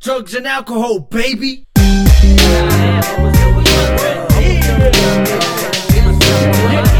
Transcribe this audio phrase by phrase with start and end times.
[0.00, 1.66] Drugs and alcohol, baby.
[6.62, 6.99] When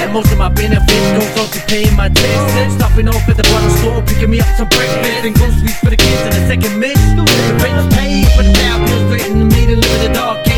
[0.00, 2.74] And most of my benefits goes on to paying my debts.
[2.74, 5.96] Stopping off at the bottle store, picking me up some breakfast and groceries for the
[5.96, 6.98] kids and a second miss.
[7.16, 7.24] The
[7.62, 10.49] rent's paid, but the now bills straight in the middle of the dark.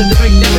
[0.00, 0.49] to the big